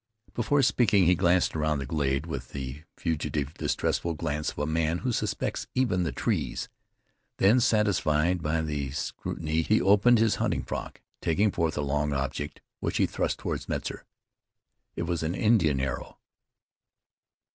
Before 0.33 0.63
speaking 0.63 1.05
he 1.05 1.13
glanced 1.13 1.55
around 1.55 1.77
the 1.77 1.85
glade 1.85 2.25
with 2.25 2.53
the 2.53 2.85
fugitive, 2.97 3.53
distrustful 3.53 4.15
glance 4.15 4.49
of 4.49 4.57
a 4.57 4.65
man 4.65 4.97
who 5.05 5.11
suspects 5.11 5.67
even 5.75 6.01
the 6.01 6.11
trees. 6.11 6.69
Then, 7.37 7.59
satisfied 7.59 8.41
by 8.41 8.63
the 8.63 8.89
scrutiny 8.89 9.61
he 9.61 9.79
opened 9.79 10.17
his 10.17 10.37
hunting 10.37 10.63
frock, 10.63 11.01
taking 11.21 11.51
forth 11.51 11.77
a 11.77 11.81
long 11.81 12.13
object 12.13 12.61
which 12.79 12.97
he 12.97 13.05
thrust 13.05 13.37
toward 13.37 13.69
Metzar. 13.69 14.03
It 14.95 15.03
was 15.03 15.21
an 15.21 15.35
Indian 15.35 15.79
arrow. 15.79 16.17